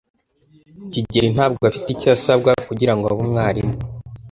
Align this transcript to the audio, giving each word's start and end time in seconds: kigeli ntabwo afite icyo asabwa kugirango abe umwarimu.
kigeli 0.91 1.27
ntabwo 1.35 1.61
afite 1.69 1.87
icyo 1.91 2.09
asabwa 2.15 2.51
kugirango 2.67 3.03
abe 3.07 3.21
umwarimu. 3.25 3.73